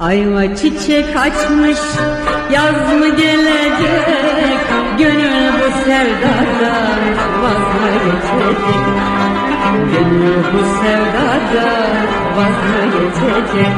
Ayva 0.00 0.56
çiçek 0.56 1.16
açmış, 1.16 1.78
yaz 2.52 2.94
mı 2.98 3.08
gelecek? 3.16 4.58
Gönül 4.98 5.52
bu 5.52 5.84
sevdadan 5.84 7.00
vaz 7.42 7.64
mı 7.80 7.88
geçecek? 8.04 8.84
Gönül 9.92 10.36
bu 10.52 10.62
sevdadan 10.82 11.96
vaz 12.36 12.58
mı 12.70 12.82
geçecek? 12.92 13.72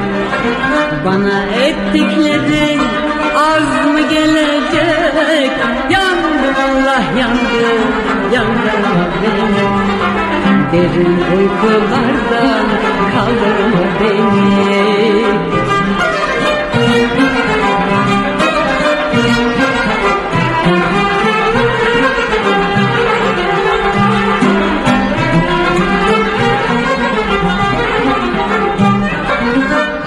Bana 1.05 1.43
ettiklerin 1.43 2.81
az 3.37 3.87
mı 3.93 4.01
gelecek? 4.01 5.53
Yandım 5.91 6.55
Allah 6.65 7.03
yandım, 7.19 7.83
yandım 8.33 8.85
beni. 9.23 9.69
Derin 10.73 11.19
uykulardan 11.37 12.67
kaldırma 13.13 13.85
beni. 14.01 14.28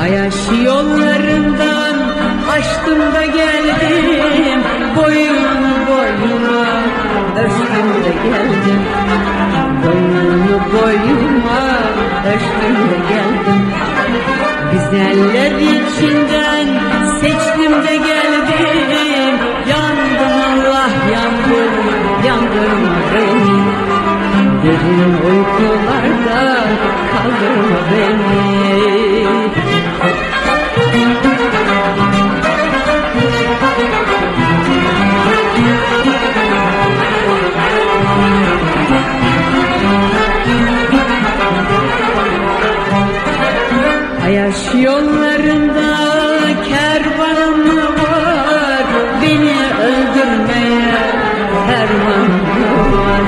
Ayaş 0.01 0.35
yollarından 0.65 1.95
açtım 2.51 2.99
da 3.13 3.25
geldim 3.25 4.61
Boyunu 4.95 5.73
boyuma 5.87 6.65
ölçtüm 7.39 7.89
de 8.03 8.13
geldim 8.23 8.81
Boyunu 9.83 10.59
boyuma 10.73 11.61
ölçtüm 12.25 12.75
de 12.75 12.97
geldim 13.09 13.61
Güzeller 14.71 15.51
içinden 15.51 16.67
seçtim 17.21 17.71
de 17.71 17.95
geldim. 17.97 19.35
Yandım 19.69 20.33
Allah 20.41 20.89
yandım 21.13 21.73
yandırma 22.27 22.95
beni. 23.13 23.61
Derin 24.63 25.13
uykularda 25.13 26.63
kaldırma 27.13 27.79
beni 27.91 28.60
Ayaş 44.31 44.73
yollarında 44.73 45.97
kervanım 46.69 47.67
var. 47.99 48.85
Beni 49.21 49.57
öldürmeye 49.87 50.95
fermanım 51.67 52.93
var. 52.93 53.25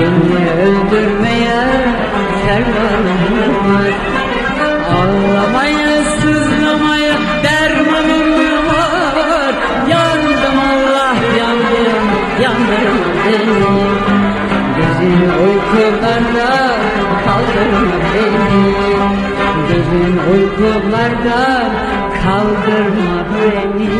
Beni 0.00 0.50
öldürmeye 0.62 1.60
fermanım 2.46 3.54
var. 3.74 3.92
Ağlamaya 4.90 6.04
sızlamaya 6.04 7.14
dermanım 7.44 8.66
var. 8.66 9.54
Yandım 9.88 10.58
Allah 10.70 11.14
yandım 12.42 12.98
beni. 13.26 13.78
Derin 14.76 15.30
uykularda 15.44 16.76
kaldırma 17.24 17.87
Derin 19.90 20.18
uykularda 20.32 21.70
kaldırma 22.22 23.18
beni 23.30 23.97